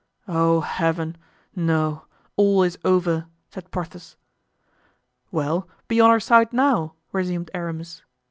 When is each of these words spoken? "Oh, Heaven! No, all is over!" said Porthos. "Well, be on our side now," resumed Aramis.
"Oh, 0.27 0.61
Heaven! 0.61 1.15
No, 1.55 2.05
all 2.35 2.63
is 2.63 2.79
over!" 2.83 3.27
said 3.51 3.69
Porthos. 3.69 4.15
"Well, 5.31 5.67
be 5.87 6.01
on 6.01 6.09
our 6.09 6.19
side 6.19 6.51
now," 6.51 6.95
resumed 7.11 7.51
Aramis. 7.53 8.01